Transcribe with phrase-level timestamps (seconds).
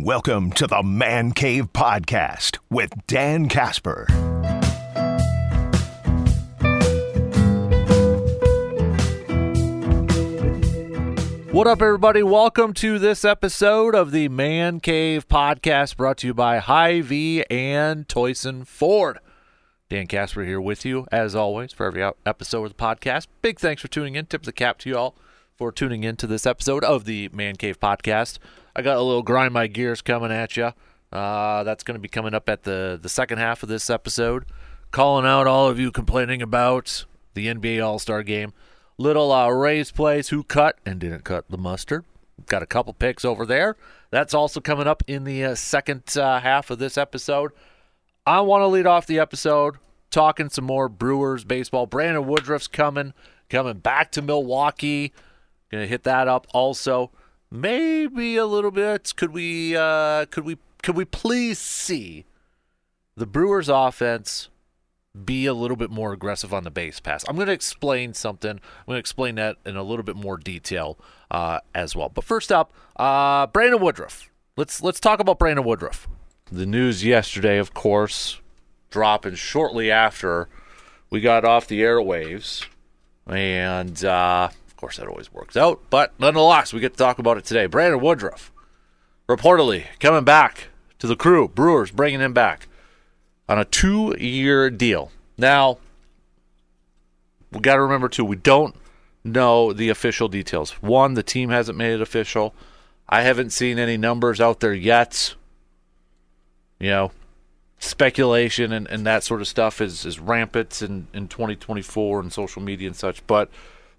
[0.00, 4.06] Welcome to the Man Cave Podcast with Dan Casper.
[11.50, 12.22] What up, everybody?
[12.22, 18.06] Welcome to this episode of the Man Cave Podcast brought to you by Hy-Vee and
[18.06, 19.18] Toyson Ford.
[19.88, 23.26] Dan Casper here with you, as always, for every episode of the podcast.
[23.42, 24.26] Big thanks for tuning in.
[24.26, 25.16] Tip of the cap to you all
[25.56, 28.38] for tuning in to this episode of the Man Cave Podcast.
[28.78, 30.70] I got a little grind my gears coming at you.
[31.12, 34.44] Uh, that's going to be coming up at the, the second half of this episode.
[34.92, 38.52] Calling out all of you complaining about the NBA All Star game.
[38.96, 42.04] Little uh, Ray's Place who cut and didn't cut the mustard.
[42.46, 43.76] Got a couple picks over there.
[44.10, 47.50] That's also coming up in the uh, second uh, half of this episode.
[48.28, 49.78] I want to lead off the episode
[50.12, 51.86] talking some more Brewers baseball.
[51.86, 53.12] Brandon Woodruff's coming,
[53.50, 55.12] coming back to Milwaukee.
[55.68, 57.10] Gonna hit that up also
[57.50, 59.12] maybe a little bit.
[59.16, 62.24] Could we uh, could we could we please see
[63.16, 64.48] the Brewers offense
[65.24, 67.24] be a little bit more aggressive on the base pass?
[67.28, 68.50] I'm going to explain something.
[68.50, 70.98] I'm going to explain that in a little bit more detail
[71.30, 72.08] uh, as well.
[72.08, 74.30] But first up, uh, Brandon Woodruff.
[74.56, 76.08] Let's let's talk about Brandon Woodruff.
[76.50, 78.40] The news yesterday, of course,
[78.90, 80.48] dropping shortly after
[81.10, 82.66] we got off the airwaves,
[83.26, 85.80] and uh, course, that always works out.
[85.90, 87.66] But nonetheless, we get to talk about it today.
[87.66, 88.50] Brandon Woodruff,
[89.28, 91.48] reportedly coming back to the crew.
[91.48, 92.68] Brewers bringing him back
[93.48, 95.10] on a two year deal.
[95.36, 95.78] Now,
[97.52, 98.74] we got to remember, too, we don't
[99.24, 100.72] know the official details.
[100.82, 102.54] One, the team hasn't made it official.
[103.08, 105.34] I haven't seen any numbers out there yet.
[106.78, 107.12] You know,
[107.78, 112.62] speculation and, and that sort of stuff is, is rampant in, in 2024 and social
[112.62, 113.26] media and such.
[113.26, 113.50] But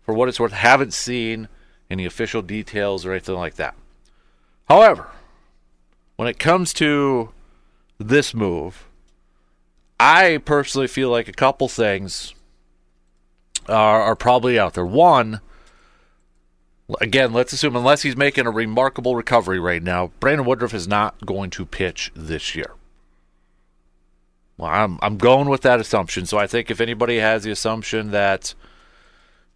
[0.09, 1.47] for what it's worth, haven't seen
[1.87, 3.75] any official details or anything like that.
[4.67, 5.05] However,
[6.15, 7.29] when it comes to
[7.99, 8.87] this move,
[9.99, 12.33] I personally feel like a couple things
[13.67, 14.83] are, are probably out there.
[14.83, 15.41] One,
[16.99, 21.23] again, let's assume unless he's making a remarkable recovery right now, Brandon Woodruff is not
[21.23, 22.71] going to pitch this year.
[24.57, 26.25] Well, I'm I'm going with that assumption.
[26.25, 28.55] So I think if anybody has the assumption that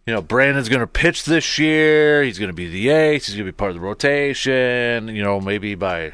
[0.06, 2.22] you know, Brandon's going to pitch this year.
[2.22, 3.26] He's going to be the ace.
[3.26, 5.08] He's going to be part of the rotation.
[5.08, 6.12] You know, maybe by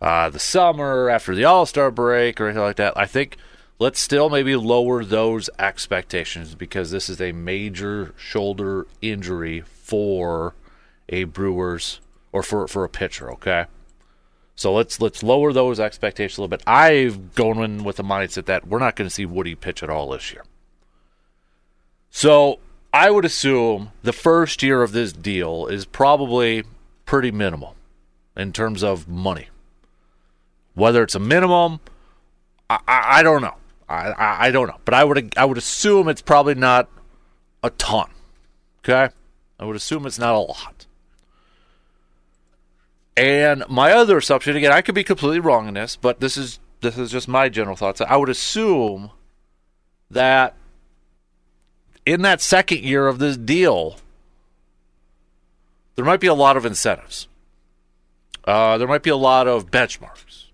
[0.00, 2.96] uh, the summer after the All Star break or anything like that.
[2.96, 3.36] I think
[3.78, 10.54] let's still maybe lower those expectations because this is a major shoulder injury for
[11.08, 12.00] a Brewers
[12.32, 13.30] or for for a pitcher.
[13.32, 13.64] Okay.
[14.54, 16.62] So let's let's lower those expectations a little bit.
[16.66, 20.10] I've gone with the mindset that we're not going to see Woody pitch at all
[20.10, 20.44] this year.
[22.10, 22.58] So
[22.92, 26.64] I would assume the first year of this deal is probably
[27.06, 27.74] pretty minimal
[28.36, 29.48] in terms of money.
[30.74, 31.80] Whether it's a minimum,
[32.68, 33.54] I, I, I don't know.
[33.88, 36.88] I, I, I don't know, but I would I would assume it's probably not
[37.62, 38.10] a ton.
[38.80, 39.12] Okay,
[39.58, 40.86] I would assume it's not a lot.
[43.16, 46.58] And my other assumption, again, I could be completely wrong in this, but this is
[46.80, 48.00] this is just my general thoughts.
[48.00, 49.10] I would assume
[50.10, 50.54] that
[52.04, 53.96] in that second year of this deal,
[55.94, 57.28] there might be a lot of incentives.
[58.44, 60.46] Uh, there might be a lot of benchmarks,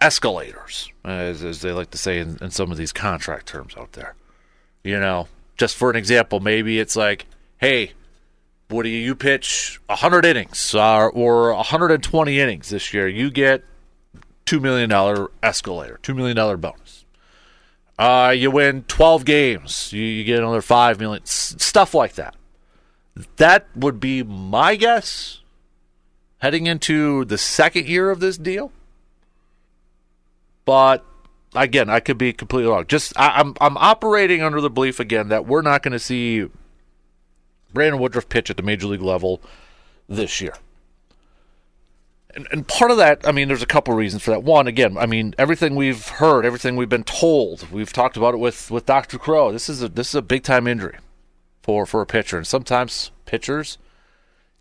[0.00, 3.92] escalators, as, as they like to say in, in some of these contract terms out
[3.92, 4.14] there.
[4.82, 7.26] You know, just for an example, maybe it's like,
[7.58, 7.92] hey,
[8.68, 13.06] what do you, you pitch 100 innings uh, or 120 innings this year?
[13.06, 13.62] You get
[14.46, 14.90] $2 million
[15.42, 16.99] escalator, $2 million bonus.
[18.00, 22.34] Uh, you win 12 games, you, you get another 5 million, s- stuff like that.
[23.36, 25.42] That would be my guess
[26.38, 28.72] heading into the second year of this deal.
[30.64, 31.04] But
[31.54, 32.86] again, I could be completely wrong.
[32.86, 36.46] Just I, I'm I'm operating under the belief again that we're not going to see
[37.74, 39.42] Brandon Woodruff pitch at the major league level
[40.08, 40.54] this year.
[42.34, 44.42] And, and part of that, I mean, there's a couple reasons for that.
[44.42, 48.38] One, again, I mean, everything we've heard, everything we've been told, we've talked about it
[48.38, 49.18] with with Dr.
[49.18, 49.52] Crow.
[49.52, 50.98] This is a this is a big time injury
[51.62, 53.78] for for a pitcher, and sometimes pitchers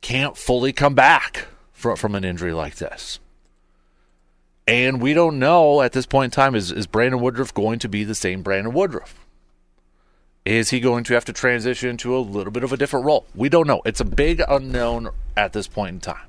[0.01, 3.19] can't fully come back from from an injury like this.
[4.67, 7.89] And we don't know at this point in time is is Brandon Woodruff going to
[7.89, 9.25] be the same Brandon Woodruff?
[10.45, 13.25] Is he going to have to transition to a little bit of a different role?
[13.35, 13.81] We don't know.
[13.85, 16.25] It's a big unknown at this point in time.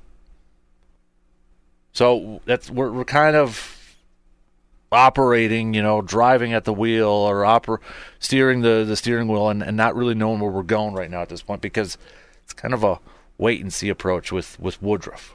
[1.92, 3.76] So that's we're, we're kind of
[4.92, 7.78] operating, you know, driving at the wheel or oper-
[8.18, 11.22] steering the, the steering wheel and, and not really knowing where we're going right now
[11.22, 11.96] at this point because
[12.42, 12.98] it's kind of a
[13.38, 15.34] wait and see approach with, with Woodruff.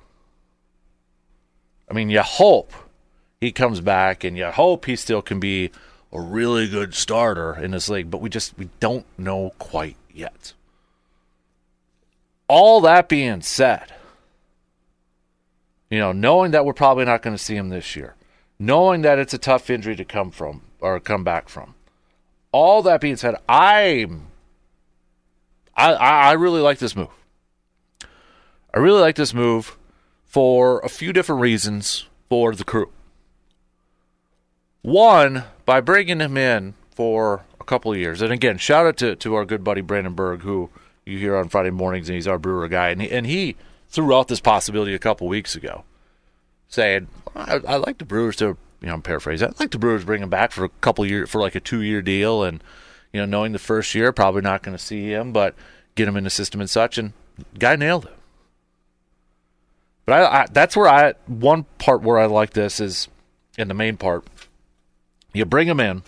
[1.89, 2.73] I mean, you hope
[3.39, 5.71] he comes back and you hope he still can be
[6.11, 10.53] a really good starter in this league, but we just we don't know quite yet.
[12.47, 13.93] All that being said,
[15.95, 18.15] you know, knowing that we're probably not going to see him this year,
[18.59, 21.73] knowing that it's a tough injury to come from or come back from.
[22.51, 24.27] All that being said, I'm
[25.73, 27.07] I I really like this move.
[28.73, 29.77] I really like this move
[30.25, 32.91] for a few different reasons for the crew.
[34.81, 39.15] One, by bringing him in for a couple of years, and again, shout out to,
[39.15, 40.69] to our good buddy Brandon Berg, who
[41.05, 43.55] you hear on Friday mornings, and he's our brewer guy, and he, and he
[43.95, 45.85] threw out this possibility a couple weeks ago,
[46.67, 48.57] saying, I, I like the Brewers to, you
[48.87, 51.41] know, I'm paraphrasing, I'd like the Brewers bring him back for a couple years, for
[51.41, 52.63] like a two year deal, and
[53.13, 55.55] you know, knowing the first year probably not going to see him, but
[55.95, 57.13] get him in the system and such, and
[57.57, 58.15] guy nailed it.
[60.05, 63.07] But I, I, that's where I one part where I like this is
[63.57, 64.25] in the main part.
[65.33, 66.03] You bring him in.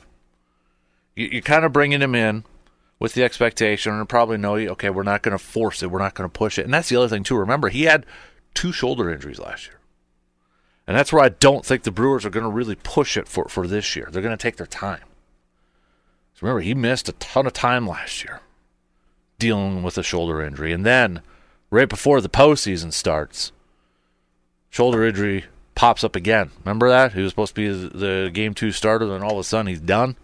[1.16, 2.44] You, you're kind of bringing him in
[3.00, 6.16] with the expectation, and probably know, okay, we're not going to force it, we're not
[6.16, 7.38] going to push it, and that's the other thing too.
[7.38, 8.06] Remember, he had
[8.54, 9.80] two shoulder injuries last year,
[10.88, 13.48] and that's where I don't think the Brewers are going to really push it for
[13.50, 14.10] for this year.
[14.12, 15.04] They're going to take their time.
[16.34, 18.42] So remember, he missed a ton of time last year
[19.40, 21.22] dealing with a shoulder injury, and then
[21.70, 23.52] right before the postseason starts
[24.70, 25.46] shoulder injury
[25.76, 26.50] pops up again.
[26.66, 27.14] Remember that?
[27.14, 29.80] He was supposed to be the game two starter, then all of a sudden he's
[29.80, 30.16] done.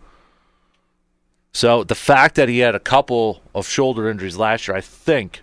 [1.53, 5.41] So the fact that he had a couple of shoulder injuries last year, I think,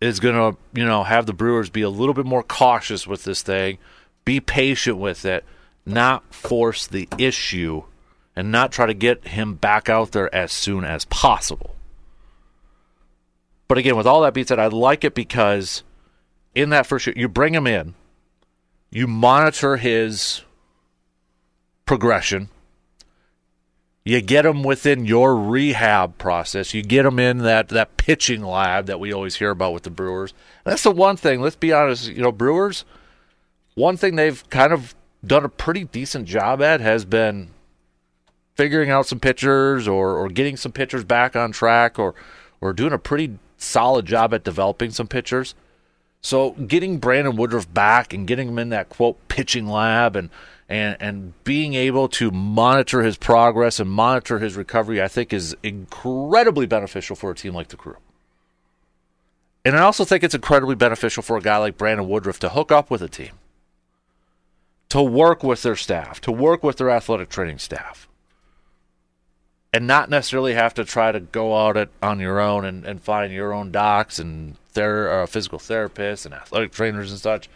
[0.00, 3.24] is going to, you know, have the Brewers be a little bit more cautious with
[3.24, 3.78] this thing,
[4.24, 5.44] be patient with it,
[5.84, 7.84] not force the issue,
[8.34, 11.76] and not try to get him back out there as soon as possible.
[13.68, 15.82] But again, with all that being said, I like it because–
[16.56, 17.94] in that first year, you bring him in,
[18.90, 20.42] you monitor his
[21.84, 22.48] progression,
[24.06, 28.86] you get them within your rehab process, you get them in that, that pitching lab
[28.86, 30.32] that we always hear about with the Brewers.
[30.64, 32.84] And that's the one thing, let's be honest, you know, Brewers,
[33.74, 34.94] one thing they've kind of
[35.24, 37.48] done a pretty decent job at has been
[38.54, 42.14] figuring out some pitchers or, or getting some pitchers back on track or
[42.60, 45.54] or doing a pretty solid job at developing some pitchers.
[46.20, 50.30] So getting Brandon Woodruff back and getting him in that quote pitching lab and
[50.68, 55.56] and and being able to monitor his progress and monitor his recovery, I think is
[55.62, 57.96] incredibly beneficial for a team like the Crew.
[59.64, 62.70] And I also think it's incredibly beneficial for a guy like Brandon Woodruff to hook
[62.70, 63.32] up with a team,
[64.90, 68.08] to work with their staff, to work with their athletic training staff,
[69.72, 73.32] and not necessarily have to try to go out on your own and, and find
[73.32, 77.48] your own docs and ther- uh, physical therapists and athletic trainers and such.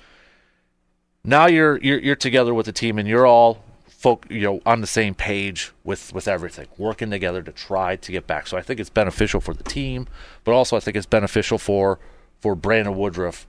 [1.25, 4.81] Now you're you're you're together with the team and you're all folk you know on
[4.81, 8.46] the same page with with everything, working together to try to get back.
[8.46, 10.06] So I think it's beneficial for the team,
[10.44, 11.99] but also I think it's beneficial for
[12.40, 13.46] for Brandon Woodruff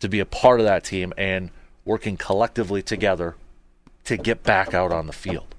[0.00, 1.50] to be a part of that team and
[1.86, 3.36] working collectively together
[4.04, 5.54] to get back out on the field.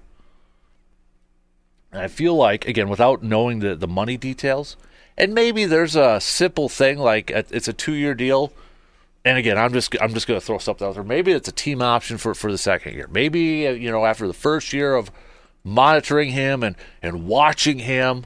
[1.92, 4.78] And I feel like again without knowing the the money details,
[5.18, 8.54] and maybe there's a simple thing like uh, it's a two year deal.
[9.28, 11.04] And again, I'm just I'm just going to throw something out there.
[11.04, 13.10] Maybe it's a team option for for the second year.
[13.12, 15.12] Maybe you know after the first year of
[15.66, 18.26] monitoring him and and watching him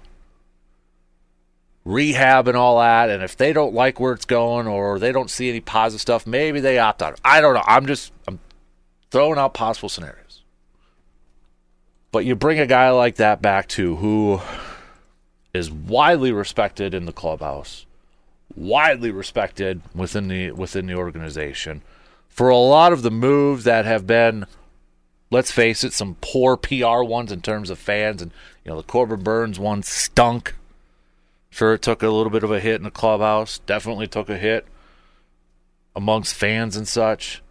[1.83, 5.31] rehab and all that, and if they don't like where it's going or they don't
[5.31, 7.19] see any positive stuff, maybe they opt out.
[7.25, 7.63] I don't know.
[7.65, 8.39] I'm just I'm
[9.09, 10.43] throwing out possible scenarios.
[12.11, 14.39] But you bring a guy like that back to who
[15.51, 17.87] is widely respected in the clubhouse,
[18.55, 21.81] widely respected within the within the organization
[22.27, 24.45] for a lot of the moves that have been
[25.31, 28.31] let's face it some poor PR ones in terms of fans and
[28.63, 30.55] you know the Corbin Burnes one stunk.
[31.49, 34.37] Sure it took a little bit of a hit in the clubhouse, definitely took a
[34.37, 34.65] hit
[35.95, 37.41] amongst fans and such.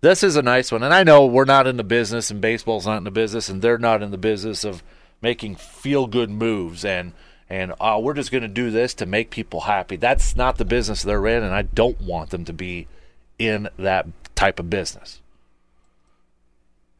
[0.00, 2.86] This is a nice one and I know we're not in the business and baseball's
[2.86, 4.82] not in the business and they're not in the business of
[5.20, 7.12] making feel good moves and
[7.50, 9.96] and uh, we're just going to do this to make people happy.
[9.96, 12.86] That's not the business they're in, and I don't want them to be
[13.38, 15.20] in that type of business.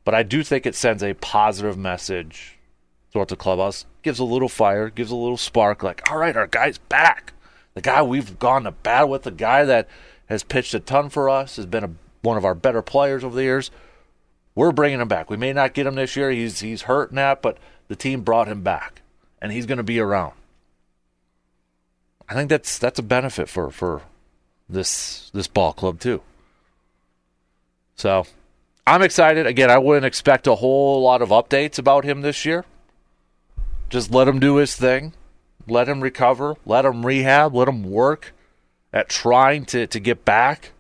[0.05, 2.57] But I do think it sends a positive message
[3.13, 3.85] throughout the clubhouse.
[4.03, 5.83] Gives a little fire, gives a little spark.
[5.83, 7.35] Like, all right, our guy's back.
[7.75, 9.87] The guy we've gone to battle with, the guy that
[10.27, 11.91] has pitched a ton for us, has been a,
[12.23, 13.71] one of our better players over the years.
[14.55, 15.29] We're bringing him back.
[15.29, 16.31] We may not get him this year.
[16.31, 19.03] He's he's hurt that, but the team brought him back,
[19.41, 20.33] and he's going to be around.
[22.29, 24.03] I think that's that's a benefit for for
[24.69, 26.23] this this ball club too.
[27.97, 28.27] So
[28.87, 29.47] I'm excited.
[29.47, 32.65] Again, I wouldn't expect a whole lot of updates about him this year.
[33.89, 35.15] Just let him do his thing.
[35.67, 36.57] Let him recover.
[36.65, 37.55] Let him rehab.
[37.55, 38.35] Let him work
[38.93, 40.73] at trying to, to get back.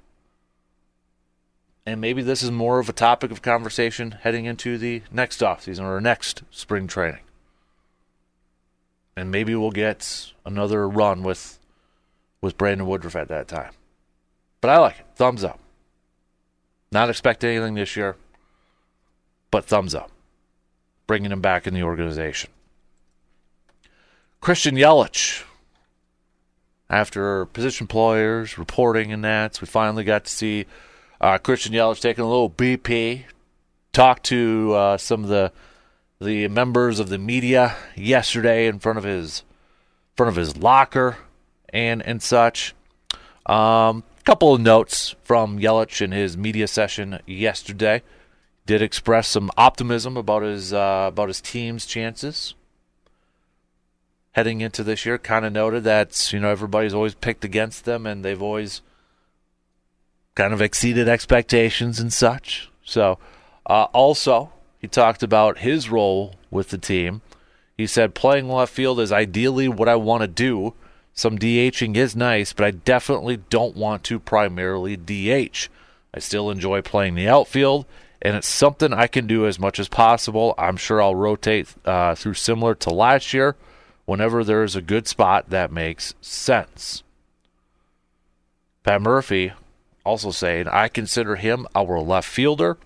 [1.84, 5.84] And maybe this is more of a topic of conversation heading into the next offseason
[5.84, 7.20] or next spring training.
[9.18, 11.58] And maybe we'll get another run with
[12.40, 13.72] with Brandon Woodruff at that time.
[14.60, 15.06] But I like it.
[15.16, 15.58] Thumbs up.
[16.92, 18.16] Not expecting anything this year,
[19.50, 20.10] but thumbs up.
[21.06, 22.50] Bringing him back in the organization.
[24.40, 25.44] Christian Yelich.
[26.90, 30.64] After position players reporting and that, we finally got to see
[31.20, 33.24] uh, Christian Yelich taking a little BP,
[33.92, 35.52] talk to uh, some of the
[36.20, 39.44] the members of the media yesterday in front of his
[40.16, 41.18] front of his locker
[41.68, 42.74] and and such.
[43.46, 48.02] Um, couple of notes from Yelich in his media session yesterday.
[48.66, 52.54] Did express some optimism about his uh, about his team's chances
[54.32, 55.16] heading into this year.
[55.16, 58.82] Kind of noted that you know everybody's always picked against them, and they've always
[60.34, 62.70] kind of exceeded expectations and such.
[62.84, 63.18] So,
[63.64, 67.22] uh, also he talked about his role with the team.
[67.76, 70.74] He said playing left field is ideally what I want to do
[71.18, 75.68] some DHing is nice, but I definitely don't want to primarily DH.
[76.14, 77.86] I still enjoy playing the outfield,
[78.22, 80.54] and it's something I can do as much as possible.
[80.56, 83.56] I'm sure I'll rotate uh, through similar to last year
[84.04, 87.02] whenever there is a good spot that makes sense.
[88.84, 89.50] Pat Murphy
[90.06, 92.78] also saying, I consider him our left fielder,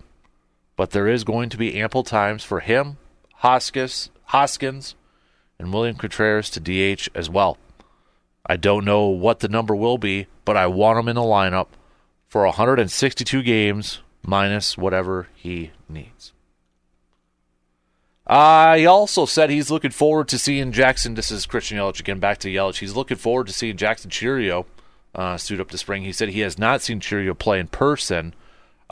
[0.75, 2.97] but there is going to be ample times for him,
[3.35, 4.95] Hoskins, Hoskins,
[5.59, 7.57] and William Contreras to DH as well.
[8.45, 11.67] I don't know what the number will be, but I want him in the lineup
[12.27, 16.33] for 162 games minus whatever he needs.
[18.25, 21.13] Uh, he also said he's looking forward to seeing Jackson.
[21.13, 22.79] This is Christian Yelich again, back to Yelich.
[22.79, 24.65] He's looking forward to seeing Jackson Chourio
[25.13, 26.03] uh, suit up this spring.
[26.03, 28.33] He said he has not seen Chourio play in person,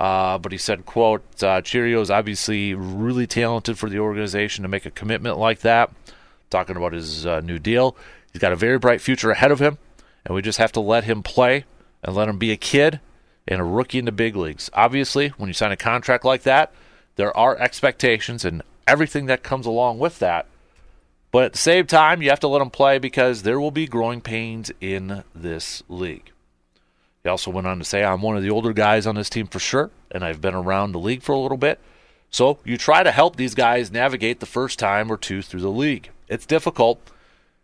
[0.02, 4.84] uh, but he said, quote, uh, is obviously really talented for the organization to make
[4.88, 5.92] a commitment like that.
[6.50, 7.96] Talking about his uh, new deal.
[8.34, 9.78] He's got a very bright future ahead of him,
[10.26, 11.66] and we just have to let him play
[12.02, 13.00] and let him be a kid
[13.48, 14.72] and a rookie in the big leagues.
[14.74, 16.74] Obviously, when you sign a contract like that,
[17.16, 20.48] there are expectations and everything that comes along with that.
[21.30, 23.86] But at the same time, you have to let him play because there will be
[23.86, 26.32] growing pains in this league.
[27.24, 29.48] He also went on to say, I'm one of the older guys on this team
[29.48, 31.80] for sure, and I've been around the league for a little bit.
[32.30, 35.70] So you try to help these guys navigate the first time or two through the
[35.70, 36.10] league.
[36.28, 37.00] It's difficult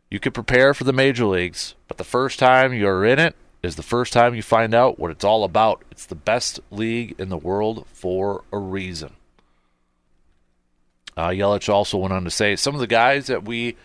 [0.10, 3.76] you can prepare for the major leagues, but the first time you're in it is
[3.76, 5.84] the first time you find out what it's all about.
[5.92, 9.14] It's the best league in the world for a reason.
[11.16, 13.76] Uh, Yelich also went on to say some of the guys that we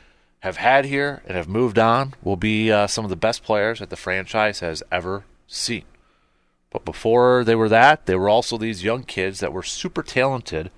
[0.41, 3.79] have had here and have moved on will be uh, some of the best players
[3.79, 5.85] that the franchise has ever seen.
[6.71, 10.71] But before they were that, they were also these young kids that were super talented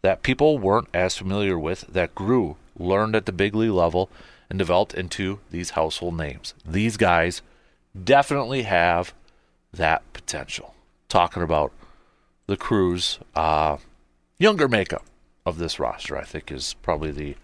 [0.00, 4.10] that people weren't as familiar with that grew, learned at the big league level,
[4.48, 6.54] and developed into these household names.
[6.66, 7.42] These guys
[8.02, 9.14] definitely have
[9.72, 10.74] that potential.
[11.08, 11.72] Talking about
[12.46, 13.76] the crew's uh,
[14.38, 15.04] younger makeup
[15.44, 17.36] of this roster, I think is probably the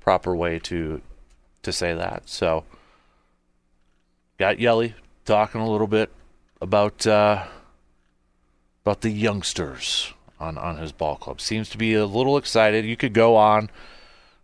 [0.00, 1.02] proper way to
[1.62, 2.28] to say that.
[2.28, 2.64] So,
[4.38, 4.94] got Yelly
[5.26, 6.10] talking a little bit
[6.60, 7.44] about uh,
[8.84, 11.40] about the youngsters on on his ball club.
[11.40, 12.84] Seems to be a little excited.
[12.84, 13.70] You could go on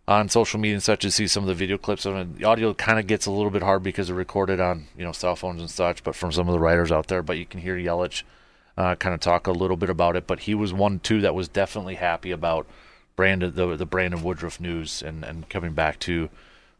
[0.07, 2.37] on social media and such to see some of the video clips of it.
[2.37, 5.11] The audio kind of gets a little bit hard because they're recorded on you know
[5.11, 7.21] cell phones and such, but from some of the writers out there.
[7.21, 8.23] But you can hear Yelich
[8.77, 10.27] uh, kind of talk a little bit about it.
[10.27, 12.67] But he was one too that was definitely happy about
[13.15, 16.29] Brandon the the Brandon Woodruff news and, and coming back to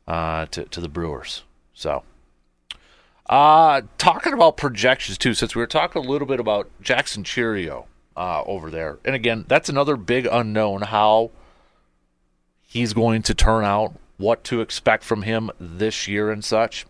[0.08, 1.44] uh, to to the Brewers.
[1.74, 2.04] So.
[3.30, 7.86] Uh, talking about projections too, since we were talking a little bit about Jackson Chourio
[8.16, 10.84] uh, over there, and again, that's another big unknown.
[10.84, 11.32] How
[12.62, 16.86] he's going to turn out, what to expect from him this year and such.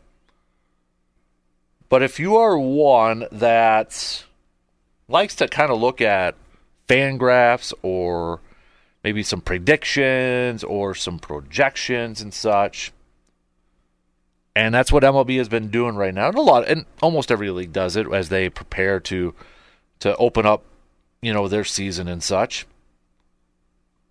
[1.90, 4.26] But if you are one that
[5.08, 6.36] likes to kind of look at
[6.88, 8.42] fan graphs or
[9.04, 12.92] maybe some predictions or some projections and such,
[14.58, 16.30] and that's what MLB has been doing right now.
[16.30, 19.36] And a lot, and almost every league does it as they prepare to
[20.00, 20.64] to open up,
[21.22, 22.66] you know, their season and such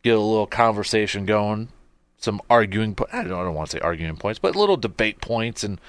[0.04, 1.68] get a little conversation going,
[2.16, 2.96] some arguing.
[3.12, 5.80] I don't, I don't want to say arguing points, but little debate points and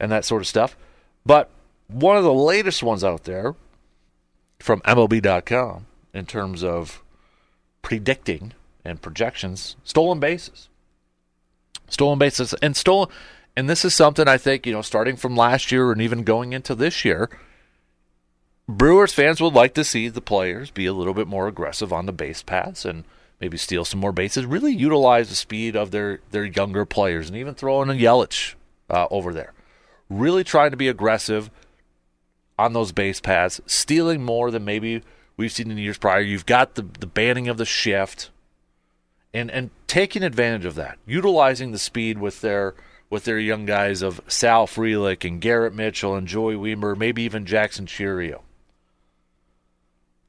[0.00, 0.78] and that sort of stuff.
[1.26, 1.50] But
[1.88, 3.54] one of the latest ones out there
[4.58, 7.02] from MLB.com in terms of
[7.82, 10.70] predicting and projections stolen bases.
[11.90, 13.10] Stolen bases and stolen
[13.56, 16.52] and this is something I think, you know, starting from last year and even going
[16.52, 17.30] into this year,
[18.68, 22.06] Brewers fans would like to see the players be a little bit more aggressive on
[22.06, 23.04] the base paths and
[23.40, 27.36] maybe steal some more bases, really utilize the speed of their, their younger players and
[27.38, 28.54] even throw in a Yelich
[28.90, 29.52] uh, over there.
[30.10, 31.50] Really trying to be aggressive
[32.58, 35.02] on those base paths, stealing more than maybe
[35.36, 36.20] we've seen in years prior.
[36.20, 38.30] You've got the, the banning of the shift
[39.32, 42.74] and, and taking advantage of that, utilizing the speed with their
[43.08, 47.46] with their young guys of Sal Frelick and Garrett Mitchell and Joey Wiemer, maybe even
[47.46, 48.40] Jackson Chourio.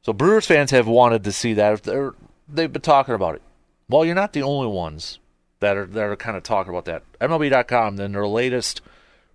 [0.04, 1.84] So Brewers fans have wanted to see that.
[1.84, 2.14] They're,
[2.48, 3.42] they've been talking about it.
[3.90, 5.20] Well, you're not the only ones
[5.60, 7.04] that are that are kind of talking about that.
[7.20, 8.82] MLB.com, then their latest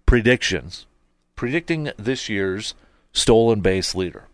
[0.06, 0.87] predictions,
[1.37, 2.75] predicting this year's
[3.12, 4.28] stolen base leader.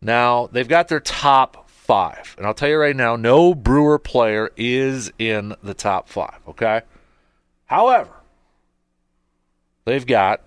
[0.00, 4.50] Now they've got their top five, and I'll tell you right now, no Brewer player
[4.56, 6.38] is in the top five.
[6.48, 6.82] Okay.
[7.66, 8.12] However,
[9.84, 10.42] they've got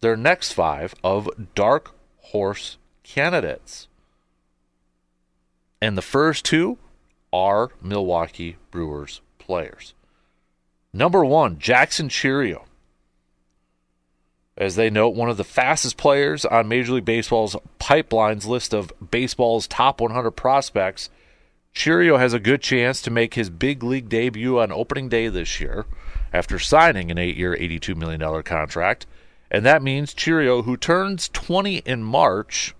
[0.00, 3.88] their next five of dark horse candidates.
[5.80, 6.78] And the first two
[7.32, 9.94] are Milwaukee Brewers players.
[10.92, 12.64] Number one, Jackson Chourio.
[14.56, 18.92] As they note, one of the fastest players on Major League Baseball's pipelines list of
[19.10, 21.10] baseball's top 100 prospects,
[21.74, 25.60] Chourio has a good chance to make his big league debut on opening day this
[25.60, 25.86] year
[26.32, 29.06] after signing an eight year, $82 million contract.
[29.50, 32.74] And that means Chourio, who turns 20 in March,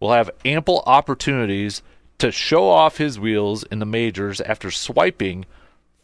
[0.00, 1.82] will have ample opportunities
[2.18, 5.44] to show off his wheels in the majors after swiping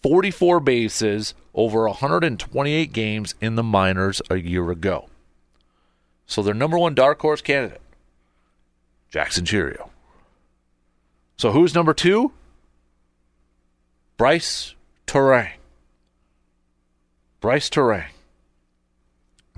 [0.02, 5.08] 44 bases over 128 games in the minors a year ago.
[6.26, 7.80] So their number one dark horse candidate,
[9.10, 9.90] Jackson Chourio.
[11.36, 12.32] So who's number two?
[14.16, 14.74] Brice
[15.06, 15.50] Turang.
[17.40, 18.06] Brice Turang.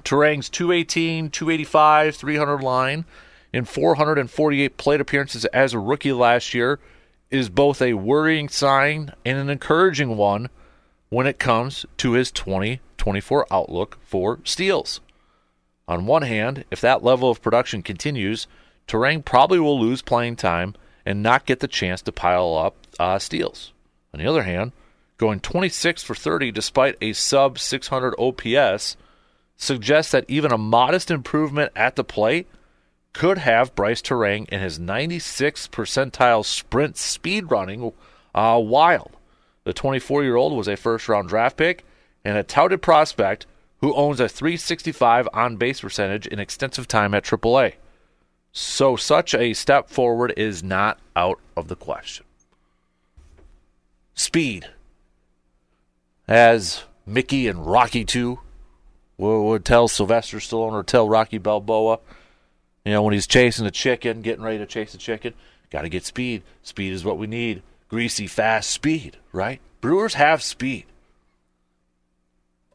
[0.02, 3.04] Turang's 218, 285, 300 line
[3.52, 6.78] in 448 plate appearances as a rookie last year
[7.30, 10.48] is both a worrying sign and an encouraging one
[11.08, 15.00] when it comes to his 2024 outlook for steals.
[15.88, 18.46] On one hand, if that level of production continues,
[18.88, 20.74] Turang probably will lose playing time
[21.06, 23.72] and not get the chance to pile up uh, steals.
[24.12, 24.72] On the other hand,
[25.16, 28.96] going 26 for 30 despite a sub 600 OPS
[29.56, 32.46] suggests that even a modest improvement at the plate
[33.14, 37.92] could have Brice Turang in his 96th percentile sprint speed running
[38.34, 39.16] uh, wild.
[39.64, 41.84] The 24 year old was a first round draft pick
[42.24, 43.46] and a touted prospect
[43.80, 47.74] who owns a 365 on base percentage in extensive time at AAA.
[48.58, 52.24] So, such a step forward is not out of the question.
[54.14, 54.66] Speed.
[56.26, 58.38] As Mickey and Rocky 2
[59.18, 61.98] would tell Sylvester Stallone or tell Rocky Balboa,
[62.86, 65.34] you know, when he's chasing a chicken, getting ready to chase a chicken,
[65.68, 66.42] got to get speed.
[66.62, 67.62] Speed is what we need.
[67.90, 69.60] Greasy, fast speed, right?
[69.82, 70.86] Brewers have speed.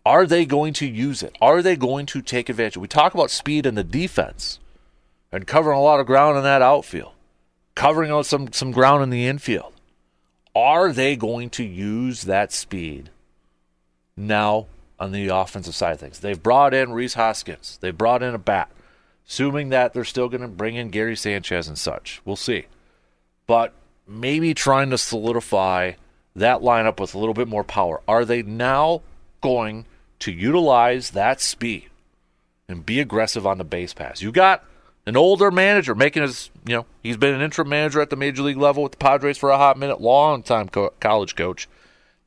[0.05, 1.35] Are they going to use it?
[1.41, 2.77] Are they going to take advantage?
[2.77, 4.59] We talk about speed in the defense
[5.31, 7.13] and covering a lot of ground in that outfield,
[7.75, 9.73] covering out some, some ground in the infield.
[10.55, 13.09] Are they going to use that speed
[14.17, 14.67] now
[14.99, 16.19] on the offensive side of things?
[16.19, 17.77] They've brought in Rhys Hoskins.
[17.81, 18.69] They brought in a bat
[19.31, 22.21] assuming that they're still going to bring in Gary Sanchez and such.
[22.25, 22.65] We'll see.
[23.47, 23.73] But
[24.05, 25.93] maybe trying to solidify
[26.35, 28.01] that lineup with a little bit more power.
[28.09, 29.01] Are they now
[29.39, 29.85] going
[30.19, 31.89] to utilize that speed
[32.67, 34.21] and be aggressive on the base pass?
[34.21, 34.65] You got
[35.05, 38.43] an older manager making his, you know, he's been an interim manager at the major
[38.43, 41.67] league level with the Padres for a hot minute, long time co- college coach,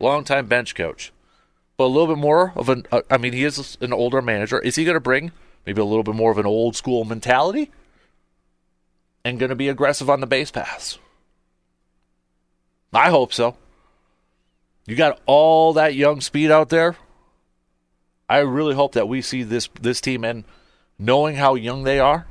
[0.00, 1.12] long time bench coach.
[1.76, 4.60] But a little bit more of an, uh, I mean, he is an older manager.
[4.60, 5.32] Is he going to bring
[5.66, 7.70] maybe a little bit more of an old school mentality,
[9.24, 10.98] and going to be aggressive on the base paths.
[12.92, 13.56] I hope so.
[14.86, 16.96] You got all that young speed out there.
[18.28, 20.44] I really hope that we see this this team and
[20.98, 22.26] knowing how young they are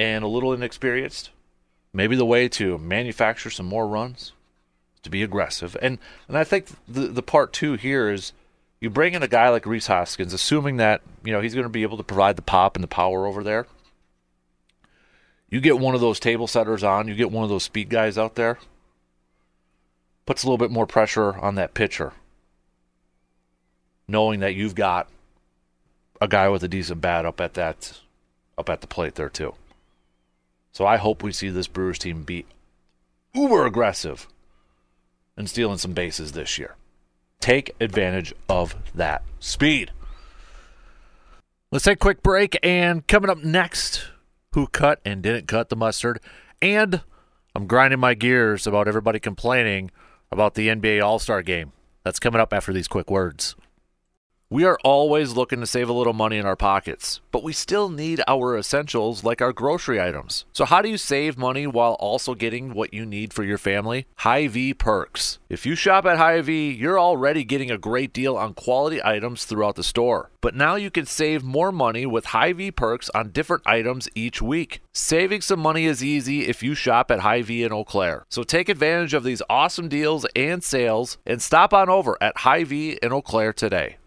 [0.00, 1.28] and a little inexperienced,
[1.92, 4.32] maybe the way to manufacture some more runs,
[5.02, 5.76] to be aggressive.
[5.82, 8.32] And and I think the the part two here is
[8.80, 11.68] you bring in a guy like Rhys Hoskins, assuming that you know he's going to
[11.68, 13.66] be able to provide the pop and the power over there.
[15.50, 18.16] You get one of those table setters on, you get one of those speed guys
[18.16, 18.58] out there.
[20.24, 22.14] Puts a little bit more pressure on that pitcher,
[24.08, 25.08] knowing that you've got
[26.22, 28.00] a guy with a decent bat up at that
[28.56, 29.54] up at the plate there too.
[30.72, 32.46] So I hope we see this Brewers team be
[33.34, 34.26] uber aggressive
[35.36, 36.76] and stealing some bases this year.
[37.40, 39.92] Take advantage of that speed.
[41.72, 42.58] Let's take a quick break.
[42.62, 44.08] And coming up next,
[44.52, 46.20] who cut and didn't cut the mustard.
[46.60, 47.02] And
[47.54, 49.90] I'm grinding my gears about everybody complaining
[50.30, 51.72] about the NBA All Star game.
[52.04, 53.54] That's coming up after these quick words.
[54.52, 57.88] We are always looking to save a little money in our pockets, but we still
[57.88, 60.44] need our essentials like our grocery items.
[60.52, 64.08] So, how do you save money while also getting what you need for your family?
[64.16, 65.38] Hy-Vee Perks.
[65.48, 69.76] If you shop at Hy-Vee, you're already getting a great deal on quality items throughout
[69.76, 70.30] the store.
[70.40, 74.82] But now you can save more money with Hy-Vee Perks on different items each week.
[74.92, 78.24] Saving some money is easy if you shop at Hy-Vee in Eau Claire.
[78.28, 82.98] So take advantage of these awesome deals and sales and stop on over at Hy-Vee
[83.00, 83.98] in Eau Claire today.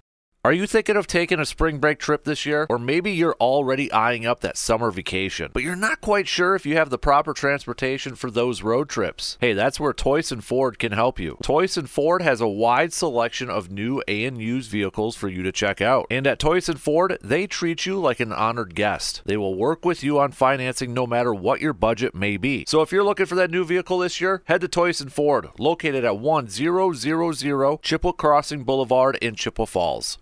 [0.46, 2.68] Are you thinking of taking a spring break trip this year?
[2.70, 6.66] Or maybe you're already eyeing up that summer vacation, but you're not quite sure if
[6.66, 9.38] you have the proper transportation for those road trips.
[9.40, 11.38] Hey, that's where Toyson Ford can help you.
[11.42, 15.80] Toyson Ford has a wide selection of new and used vehicles for you to check
[15.80, 16.08] out.
[16.12, 19.22] And at Toyson Ford, they treat you like an honored guest.
[19.24, 22.66] They will work with you on financing no matter what your budget may be.
[22.68, 26.04] So if you're looking for that new vehicle this year, head to Toyson Ford, located
[26.04, 30.18] at 1000 Chippewa Crossing Boulevard in Chippewa Falls.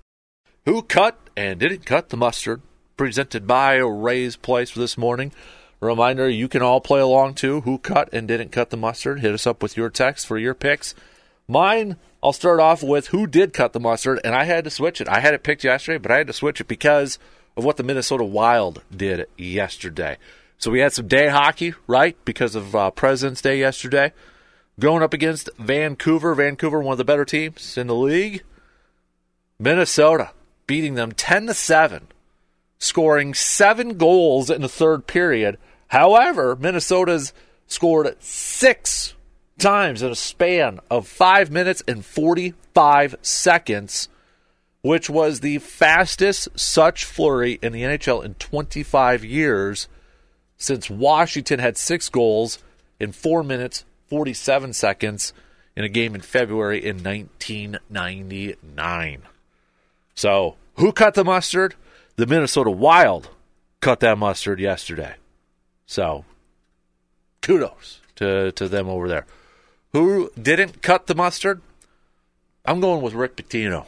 [0.66, 2.62] Who cut and didn't cut the mustard?
[2.96, 5.32] Presented by Ray's Place this morning.
[5.80, 7.62] Reminder you can all play along too.
[7.62, 9.22] Who cut and didn't cut the mustard?
[9.22, 10.94] Hit us up with your text for your picks.
[11.48, 15.02] Mine, I'll start off with who did cut the mustard, and I had to switch
[15.02, 15.10] it.
[15.10, 17.18] I had it picked yesterday, but I had to switch it because
[17.58, 20.20] of what the Minnesota Wild did yesterday.
[20.60, 22.16] So we had some day hockey, right?
[22.24, 24.14] Because of uh, President's Day yesterday.
[24.80, 26.36] Going up against Vancouver.
[26.36, 28.44] Vancouver, one of the better teams in the league.
[29.58, 30.30] Minnesota
[30.72, 32.08] beating them 10 to 7,
[32.80, 35.58] scoring 7 goals in the third period.
[35.88, 37.34] However, Minnesota's
[37.68, 39.14] scored 6
[39.60, 44.08] times in a span of 5 minutes and 45 seconds,
[44.82, 49.90] which was the fastest such flurry in the NHL in 25 years
[50.56, 52.60] since Washington had 6 goals
[52.98, 55.34] in 4 minutes 47 seconds
[55.76, 59.24] in a game in February in 1999.
[60.16, 61.76] So, who cut the mustard?
[62.16, 63.30] The Minnesota Wild
[63.80, 65.16] cut that mustard yesterday.
[65.86, 66.26] So,
[67.42, 69.26] kudos to, to them over there.
[69.94, 71.62] Who didn't cut the mustard?
[72.64, 73.86] I'm going with Rick Pitino.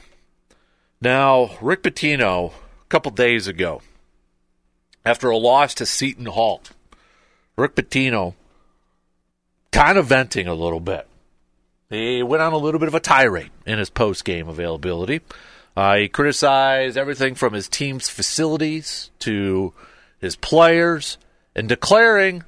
[0.99, 3.81] Now, Rick Pitino, a couple days ago,
[5.05, 6.61] after a loss to Seton Hall,
[7.55, 8.33] Rick Pitino
[9.71, 11.07] kind of venting a little bit.
[11.89, 15.21] He went on a little bit of a tirade in his post game availability.
[15.75, 19.73] Uh, he criticized everything from his team's facilities to
[20.19, 21.17] his players
[21.55, 22.43] and declaring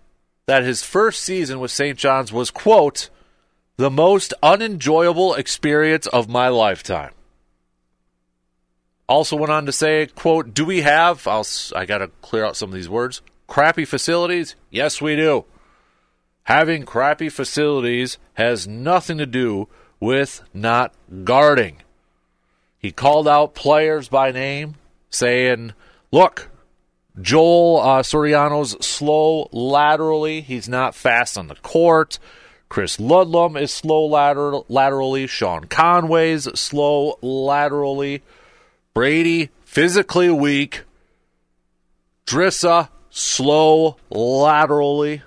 [0.45, 1.97] that his first season with St.
[1.97, 3.09] John's was, quote,
[3.77, 7.11] the most unenjoyable experience of my lifetime.
[9.07, 12.55] Also went on to say, quote, do we have, I'll, I got to clear out
[12.55, 14.55] some of these words, crappy facilities?
[14.69, 15.45] Yes, we do.
[16.43, 19.67] Having crappy facilities has nothing to do
[19.99, 21.77] with not guarding.
[22.85, 24.75] He called out players by name,
[25.09, 25.73] saying,
[26.11, 26.51] Look,
[27.19, 30.41] Joel uh, Soriano's slow laterally.
[30.41, 32.19] He's not fast on the court.
[32.69, 35.25] Chris Ledlum is slow lateral, laterally.
[35.25, 38.21] Sean Conway's slow laterally.
[38.93, 40.83] Brady, physically weak.
[42.27, 45.23] Drissa, slow laterally.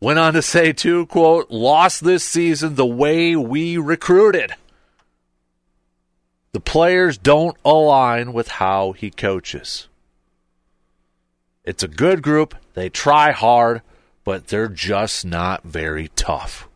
[0.00, 4.56] Went on to say, too, quote, lost this season the way we recruited.
[6.54, 9.88] The players don't align with how he coaches.
[11.64, 12.54] It's a good group.
[12.74, 13.82] They try hard,
[14.22, 16.68] but they're just not very tough.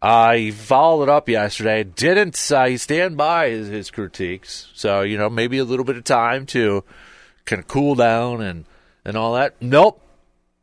[0.00, 1.84] I followed it up yesterday.
[1.84, 4.68] Didn't uh, he stand by his, his critiques?
[4.72, 6.84] So you know, maybe a little bit of time to
[7.44, 8.64] kind of cool down and
[9.04, 9.60] and all that.
[9.60, 10.00] Nope.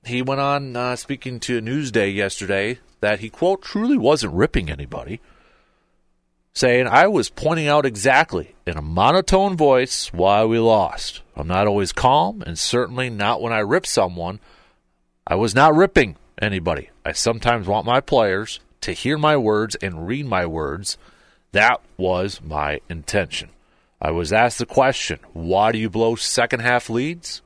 [0.04, 5.22] He went on uh, speaking to Newsday yesterday that he quote truly wasn't ripping anybody
[6.54, 11.22] saying I was pointing out exactly in a monotone voice why we lost.
[11.36, 14.40] I'm not always calm, and certainly not when I rip someone.
[15.26, 16.90] I was not ripping anybody.
[17.06, 20.98] I sometimes want my players to hear my words and read my words.
[21.52, 23.50] That was my intention.
[24.02, 27.42] I was asked the question, why do you blow second half leads?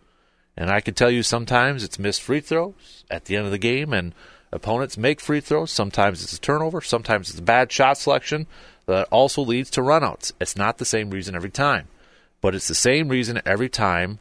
[0.56, 3.58] And I can tell you sometimes it's missed free throws at the end of the
[3.58, 4.14] game and
[4.52, 5.72] opponents make free throws.
[5.72, 6.80] Sometimes it's a turnover.
[6.82, 8.46] Sometimes it's a bad shot selection
[8.86, 10.32] that also leads to runouts.
[10.40, 11.88] It's not the same reason every time,
[12.42, 14.20] but it's the same reason every time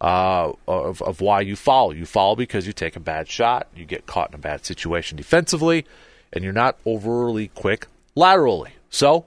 [0.00, 1.94] uh, of, of why you foul.
[1.94, 5.16] You foul because you take a bad shot, you get caught in a bad situation
[5.16, 5.86] defensively,
[6.32, 8.72] and you're not overly quick laterally.
[8.90, 9.24] So,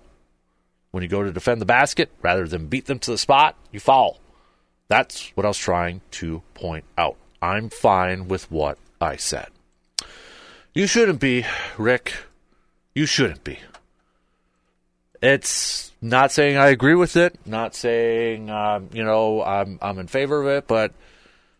[0.92, 3.80] when you go to defend the basket, rather than beat them to the spot, you
[3.80, 4.20] foul.
[4.88, 7.16] That's what I was trying to point out.
[7.42, 9.48] I'm fine with what I said.
[10.74, 11.46] You shouldn't be,
[11.78, 12.14] Rick.
[12.94, 13.60] You shouldn't be.
[15.22, 20.08] It's not saying I agree with it, not saying um, you know I'm I'm in
[20.08, 20.94] favor of it, but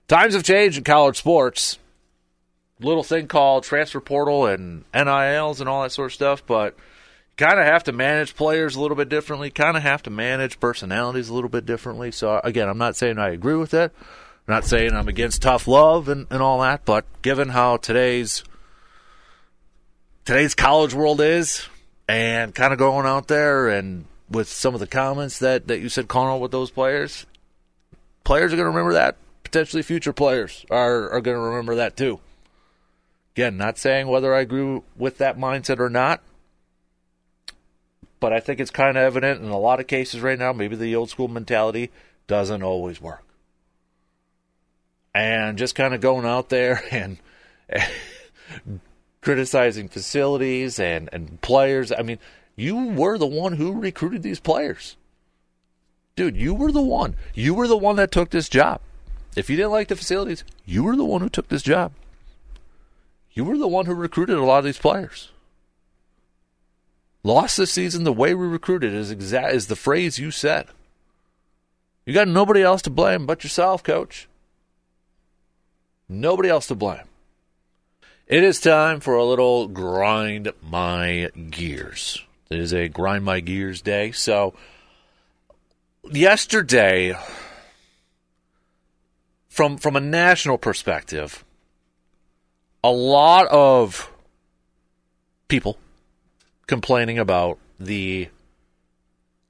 [0.08, 1.78] times have changed in college sports.
[2.80, 7.46] Little thing called transfer portal and NILs and all that sort of stuff, but you
[7.46, 9.50] kind of have to manage players a little bit differently.
[9.50, 12.12] Kind of have to manage personalities a little bit differently.
[12.12, 13.92] So again, I'm not saying I agree with it.
[14.48, 18.46] I'm not saying I'm against tough love and, and all that, but given how today's
[20.24, 21.68] today's college world is,
[22.10, 25.90] and kind of going out there and with some of the comments that, that you
[25.90, 27.28] said out with those players,
[28.24, 29.16] players are going to remember that.
[29.44, 32.20] Potentially future players are, are going to remember that too.
[33.36, 36.24] Again, not saying whether I agree with that mindset or not,
[38.20, 40.52] but I think it's kind of evident in a lot of cases right now.
[40.52, 41.92] Maybe the old school mentality
[42.26, 43.24] doesn't always work.
[45.14, 47.20] And just kind of going out there and
[49.22, 51.92] criticizing facilities and, and players.
[51.92, 52.20] I mean,
[52.56, 54.96] you were the one who recruited these players.
[56.16, 57.16] Dude, you were the one.
[57.34, 58.82] You were the one that took this job.
[59.36, 61.94] If you didn't like the facilities, you were the one who took this job.
[63.32, 65.30] You were the one who recruited a lot of these players.
[67.24, 70.68] Lost this season the way we recruited is exact is the phrase you said.
[72.06, 74.28] You got nobody else to blame but yourself, coach.
[76.08, 77.09] Nobody else to blame.
[78.30, 82.24] It is time for a little grind my gears.
[82.52, 84.12] It is a grind my gears day.
[84.12, 84.54] So,
[86.12, 87.18] yesterday,
[89.48, 91.44] from from a national perspective,
[92.84, 94.12] a lot of
[95.48, 95.80] people
[96.68, 98.30] complaining about the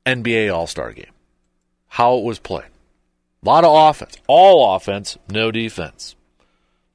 [0.05, 1.11] NBA All Star game,
[1.89, 2.71] how it was played.
[3.43, 6.15] A lot of offense, all offense, no defense.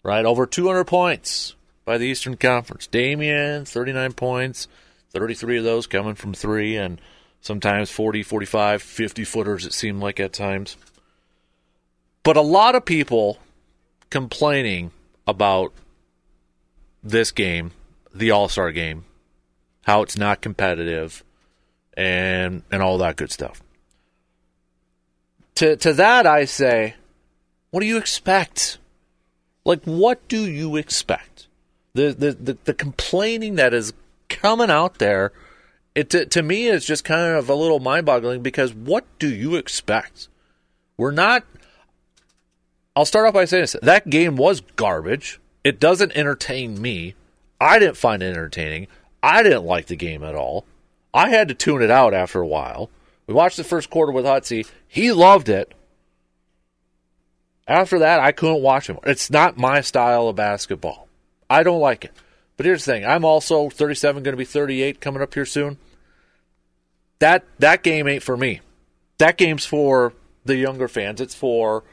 [0.03, 1.54] Right, over 200 points
[1.85, 2.87] by the Eastern Conference.
[2.87, 4.69] Damian, 39 points,
[5.11, 7.01] 33 of those coming from three, and
[7.41, 10.77] sometimes 40, 45, 50 footers, it seemed like at times.
[12.23, 13.39] But a lot of people
[14.11, 14.93] complaining
[15.27, 15.73] about
[17.03, 17.73] this game,
[18.15, 19.05] the All Star game,
[19.83, 21.23] how it's not competitive,
[21.97, 23.63] and and all that good stuff.
[25.57, 26.95] To to that I say,
[27.71, 28.79] what do you expect?
[29.65, 31.49] Like what do you expect?
[31.95, 33.93] The the the, the complaining that is
[34.29, 35.33] coming out there,
[35.95, 39.29] it to, to me is just kind of a little mind boggling because what do
[39.29, 40.29] you expect?
[40.97, 41.45] We're not.
[42.97, 45.41] I'll start off by saying this: that game was garbage.
[45.63, 47.15] It doesn't entertain me.
[47.61, 48.89] I didn't find it entertaining.
[49.23, 50.67] I didn't like the game at all.
[51.15, 52.91] I had to tune it out after a while.
[53.27, 54.69] We watched the first quarter with Hutsy.
[54.87, 55.73] He loved it.
[57.67, 58.99] After that, I couldn't watch him.
[59.05, 61.09] It's not my style of basketball.
[61.55, 62.13] I don't like it.
[62.57, 65.79] But here's the thing: I'm also 37, going to be 38 coming up here soon.
[67.21, 68.61] That that game ain't for me.
[69.19, 70.13] That game's for
[70.45, 71.21] the younger fans.
[71.21, 71.85] It's for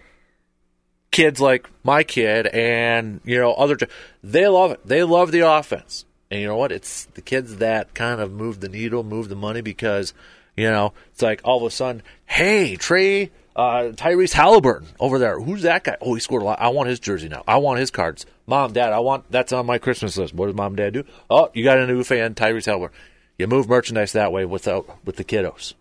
[1.12, 3.78] kids like my kid and you know other.
[4.24, 4.82] They love it.
[4.86, 6.06] They love the offense.
[6.32, 6.72] And you know what?
[6.72, 10.14] It's the kids that kind of move the needle, move the money because
[10.58, 15.40] you know it's like all of a sudden, hey Trey, uh, Tyrese Halliburton over there.
[15.40, 15.98] Who's that guy?
[16.02, 16.62] Oh, he scored a lot.
[16.62, 17.44] I want his jersey now.
[17.48, 18.26] I want his cards.
[18.48, 20.34] Mom, Dad, I want that's on my Christmas list.
[20.34, 21.04] What does Mom and Dad do?
[21.30, 22.98] Oh, you got a new fan, Tyrese Halliburton.
[23.38, 25.74] You move merchandise that way without with the kiddos.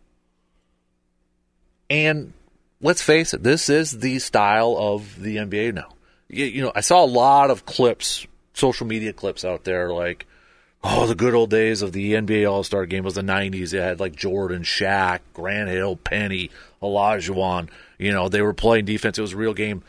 [1.89, 2.33] And
[2.81, 5.89] let's face it, this is the style of the NBA now.
[6.29, 10.27] You, you know, I saw a lot of clips, social media clips out there, like
[10.83, 13.75] oh, the good old days of the NBA All Star game was the 90s.
[13.75, 16.51] It had like Jordan, Shaq, Grant Hill, Penny,
[16.83, 17.69] Olajuwon.
[17.99, 19.19] You know, they were playing defense.
[19.19, 19.83] It was a real game.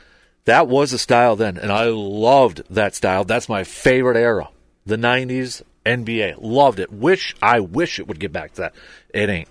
[0.45, 3.23] That was the style then, and I loved that style.
[3.23, 4.49] That's my favorite era.
[4.85, 6.37] The 90s NBA.
[6.39, 6.91] Loved it.
[6.91, 8.75] Wish, I wish it would get back to that.
[9.13, 9.49] It ain't.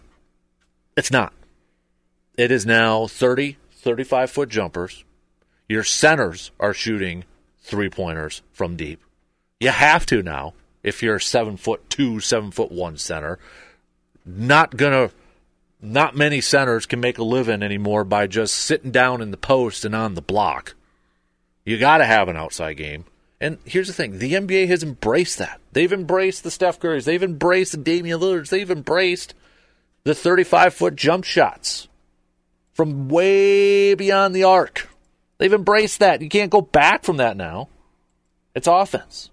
[0.96, 1.32] It's not.
[2.36, 5.04] It is now 30, 35 foot jumpers.
[5.68, 7.24] Your centers are shooting
[7.60, 9.00] three pointers from deep.
[9.60, 13.38] You have to now if you're a seven foot two, seven foot one center.
[14.24, 15.10] Not gonna
[15.82, 19.84] not many centers can make a living anymore by just sitting down in the post
[19.84, 20.74] and on the block.
[21.64, 23.04] You gotta have an outside game.
[23.40, 25.60] And here's the thing: the NBA has embraced that.
[25.72, 27.04] They've embraced the Steph Currys.
[27.04, 28.50] They've embraced the Damian Lillards.
[28.50, 29.34] They've embraced
[30.04, 31.88] the 35 foot jump shots
[32.72, 34.88] from way beyond the arc.
[35.38, 36.20] They've embraced that.
[36.20, 37.68] You can't go back from that now.
[38.54, 39.30] It's offense.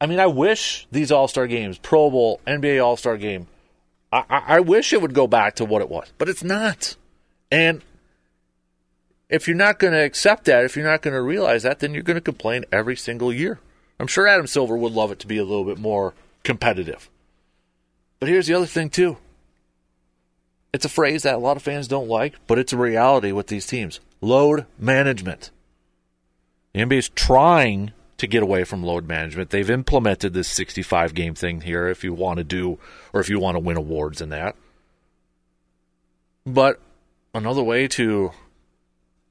[0.00, 3.46] I mean, I wish these All Star games, Pro Bowl, NBA All Star game,
[4.28, 6.96] I, I, wish it would go back to what it was, but it's not.
[7.50, 7.82] And
[9.28, 11.92] if you're not going to accept that, if you're not going to realize that, then
[11.92, 13.58] you're going to complain every single year.
[13.98, 17.10] I'm sure Adam Silver would love it to be a little bit more competitive.
[18.20, 19.16] But here's the other thing, too.
[20.72, 23.46] It's a phrase that a lot of fans don't like, but it's a reality with
[23.46, 25.50] these teams load management.
[26.72, 29.50] The NBA is trying to get away from load management.
[29.50, 32.78] They've implemented this 65 game thing here if you want to do
[33.12, 34.56] or if you want to win awards in that.
[36.46, 36.80] But
[37.34, 38.32] another way to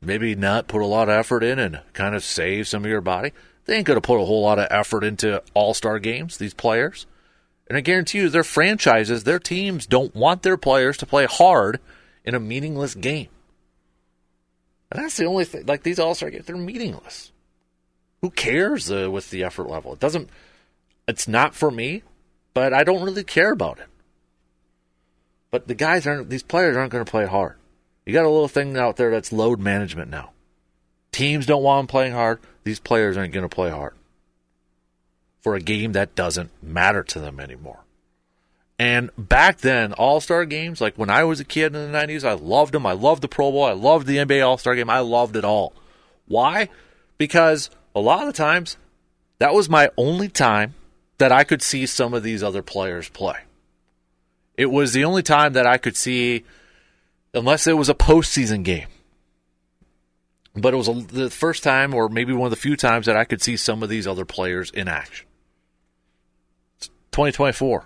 [0.01, 3.01] maybe not put a lot of effort in and kind of save some of your
[3.01, 3.31] body.
[3.65, 6.53] They ain't going to put a whole lot of effort into all star games, these
[6.53, 7.07] players.
[7.67, 11.79] And I guarantee you, their franchises, their teams don't want their players to play hard
[12.23, 13.29] in a meaningless game.
[14.91, 15.65] And that's the only thing.
[15.65, 17.31] Like these all star games, they're meaningless.
[18.25, 19.93] Who cares uh, with the effort level?
[19.93, 20.31] It doesn't,
[21.07, 22.01] it's not for me,
[22.55, 23.85] but I don't really care about it.
[25.51, 27.57] But the guys aren't, these players aren't going to play hard.
[28.03, 30.31] You got a little thing out there that's load management now.
[31.11, 32.39] Teams don't want them playing hard.
[32.63, 33.93] These players aren't going to play hard
[35.41, 37.83] for a game that doesn't matter to them anymore.
[38.79, 42.23] And back then, All Star games, like when I was a kid in the 90s,
[42.23, 42.87] I loved them.
[42.87, 43.65] I loved the Pro Bowl.
[43.65, 44.89] I loved the NBA All Star game.
[44.89, 45.73] I loved it all.
[46.27, 46.69] Why?
[47.19, 48.77] Because a lot of the times,
[49.39, 50.75] that was my only time
[51.17, 53.39] that I could see some of these other players play.
[54.57, 56.43] It was the only time that I could see
[57.33, 58.87] unless it was a postseason game.
[60.55, 63.17] But it was a, the first time, or maybe one of the few times, that
[63.17, 65.27] I could see some of these other players in action.
[66.77, 67.85] It's 2024.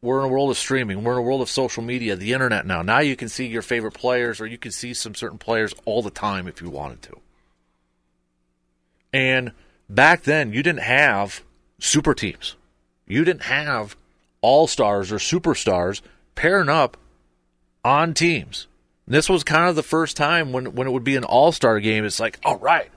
[0.00, 1.02] We're in a world of streaming.
[1.02, 2.82] We're in a world of social media, the internet now.
[2.82, 6.02] Now you can see your favorite players, or you can see some certain players all
[6.02, 7.20] the time if you wanted to.
[9.14, 9.52] And
[9.88, 11.44] back then, you didn't have
[11.78, 12.56] super teams.
[13.06, 13.96] You didn't have
[14.40, 16.00] all stars or superstars
[16.34, 16.96] pairing up
[17.84, 18.66] on teams.
[19.06, 21.52] And this was kind of the first time when when it would be an All
[21.52, 22.04] Star game.
[22.04, 22.90] It's like, all right,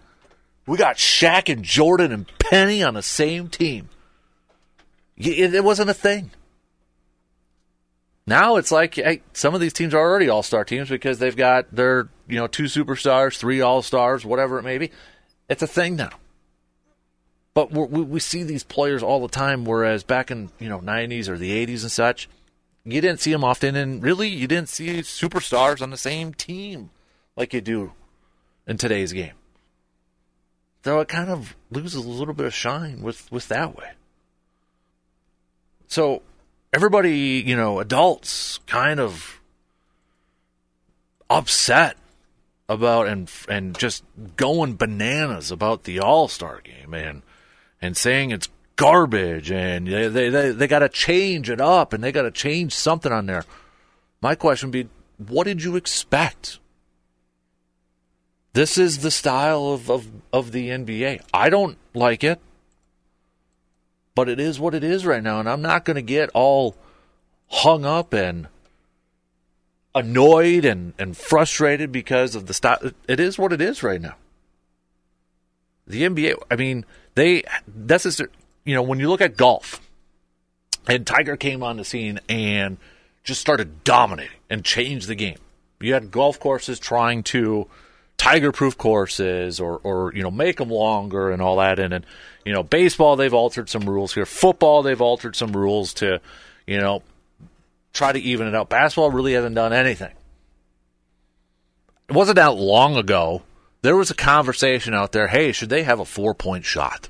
[0.66, 3.90] we got Shaq and Jordan and Penny on the same team.
[5.18, 6.32] It, it wasn't a thing.
[8.26, 11.36] Now it's like hey, some of these teams are already All Star teams because they've
[11.36, 14.90] got their you know two superstars, three All Stars, whatever it may be.
[15.50, 16.12] It's a thing now.
[17.54, 21.28] But we we see these players all the time, whereas back in you know '90s
[21.28, 22.30] or the '80s and such,
[22.84, 26.92] you didn't see them often, and really, you didn't see superstars on the same team
[27.36, 27.94] like you do
[28.66, 29.34] in today's game.
[30.84, 33.92] So it kind of loses a little bit of shine with, with that way.
[35.88, 36.22] So
[36.72, 39.42] everybody, you know, adults kind of
[41.30, 41.98] upset
[42.70, 44.04] about and and just
[44.36, 47.22] going bananas about the All Star game and
[47.82, 52.04] and saying it's garbage and they they they, they got to change it up and
[52.04, 53.46] they got to change something on there.
[54.22, 56.60] My question would be, what did you expect?
[58.54, 61.22] This is the style of, of, of the NBA.
[61.32, 62.40] I don't like it,
[64.16, 66.76] but it is what it is right now, and I'm not going to get all
[67.50, 68.48] hung up and
[69.98, 72.80] annoyed and, and frustrated because of the style.
[73.08, 74.16] It is what it is right now.
[75.88, 78.22] The NBA, I mean, they that's just,
[78.64, 79.82] you know, when you look at golf,
[80.88, 82.78] and Tiger came on the scene and
[83.24, 85.38] just started dominating and changed the game.
[85.82, 87.68] You had golf courses trying to
[88.18, 91.78] tiger proof courses or, or, you know, make them longer and all that.
[91.78, 92.06] And, and,
[92.46, 94.26] you know, baseball, they've altered some rules here.
[94.26, 96.20] Football, they've altered some rules to,
[96.66, 97.04] you know,
[97.94, 98.70] try to even it out.
[98.70, 100.14] Basketball really hasn't done anything.
[102.10, 103.44] It wasn't that long ago.
[103.82, 107.10] There was a conversation out there hey, should they have a four point shot?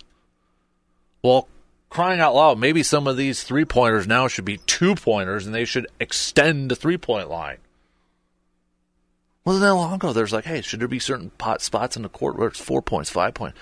[1.23, 1.47] Well,
[1.89, 5.53] crying out loud, maybe some of these three pointers now should be two pointers and
[5.53, 7.57] they should extend the three point line.
[9.45, 10.11] Wasn't that long ago?
[10.11, 12.81] There's like, hey, should there be certain pot spots in the court where it's four
[12.81, 13.57] points, five points?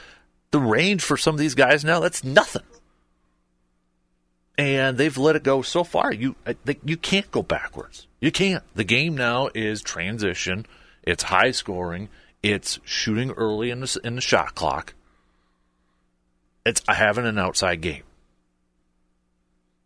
[0.50, 2.64] The range for some of these guys now, that's nothing.
[4.58, 6.14] And they've let it go so far.
[6.14, 6.36] You
[6.84, 8.08] you can't go backwards.
[8.22, 8.64] You can't.
[8.74, 10.66] The game now is transition.
[11.04, 12.10] It's high scoring.
[12.42, 14.94] It's shooting early in the in the shot clock
[16.66, 18.04] it's having an outside game.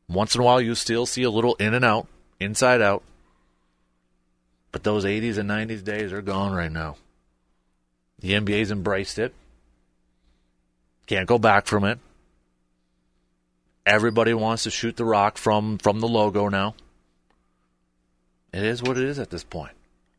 [0.08, 2.08] Once in a while, you still see a little in and out,
[2.40, 3.04] inside out.
[4.72, 6.96] But those 80s and 90s days are gone right now.
[8.20, 9.34] The NBA's embraced it.
[11.06, 12.00] Can't go back from it.
[13.90, 16.76] Everybody wants to shoot the rock from, from the logo now.
[18.54, 19.72] It is what it is at this point.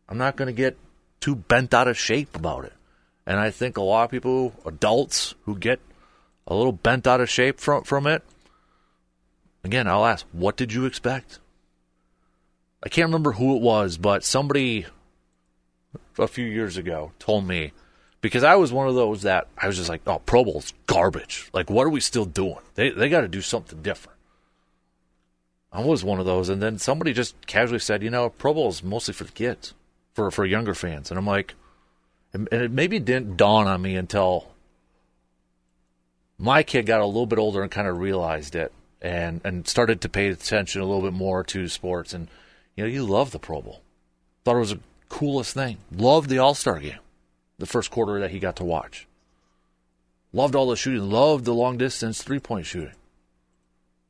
[0.08, 0.76] I'm not going to get
[1.20, 2.72] too bent out of shape about it.
[3.24, 5.78] And I think a lot of people, adults who get
[6.48, 8.24] a little bent out of shape from from it,
[9.62, 11.38] again, I'll ask, what did you expect?
[12.82, 14.86] I can't remember who it was, but somebody
[16.18, 17.70] a few years ago told me
[18.20, 21.48] because I was one of those that I was just like, oh, Pro Bowl's garbage.
[21.52, 22.60] Like, what are we still doing?
[22.74, 24.18] They they got to do something different.
[25.72, 28.82] I was one of those, and then somebody just casually said, you know, Pro Bowl's
[28.82, 29.74] mostly for the kids,
[30.14, 31.54] for for younger fans, and I'm like,
[32.32, 34.50] and it maybe didn't dawn on me until
[36.38, 40.00] my kid got a little bit older and kind of realized it, and and started
[40.00, 42.28] to pay attention a little bit more to sports, and
[42.76, 43.80] you know, you love the Pro Bowl,
[44.44, 46.98] thought it was the coolest thing, loved the All Star game,
[47.60, 49.06] the first quarter that he got to watch,
[50.32, 52.94] loved all the shooting, loved the long distance three point shooting.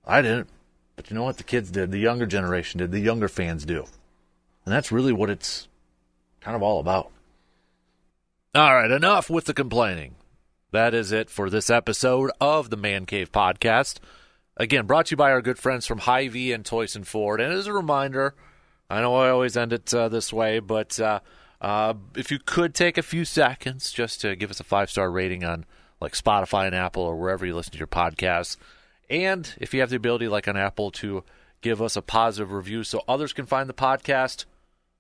[0.07, 0.49] I didn't.
[0.97, 1.39] But you know what?
[1.39, 1.91] The kids did.
[1.91, 2.91] The younger generation did.
[2.91, 3.85] The younger fans do.
[4.65, 5.69] And that's really what it's
[6.41, 7.11] kind of all about.
[8.55, 10.17] All right, enough with the complaining.
[10.73, 13.99] That is it for this episode of the Man Cave Podcast.
[14.57, 17.41] Again, brought to you by our good friends from Hy-Vee and Toyson Ford.
[17.41, 18.35] And as a reminder,
[18.91, 21.21] I know I always end it uh, this way, but uh,
[21.61, 25.11] uh, if you could take a few seconds just to give us a five star
[25.11, 25.65] rating on
[26.01, 28.57] like Spotify and Apple or wherever you listen to your podcasts
[29.11, 31.25] and if you have the ability, like on Apple, to
[31.61, 34.45] give us a positive review so others can find the podcast,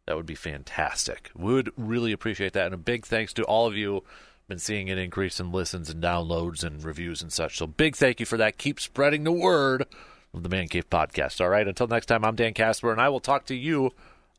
[0.06, 1.30] that would be fantastic.
[1.36, 2.66] Would really appreciate that.
[2.66, 4.02] And a big thanks to all of you.
[4.48, 7.56] Been seeing an increase in listens and downloads and reviews and such.
[7.56, 8.58] So big thank you for that.
[8.58, 9.86] Keep spreading the word
[10.34, 11.40] of the Man Cave podcast.
[11.40, 11.68] All right.
[11.68, 13.92] Until next time, I'm Dan Casper, and I will talk to you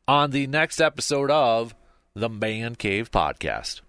[0.10, 1.74] on the next episode of
[2.16, 3.82] the Man Cave podcast.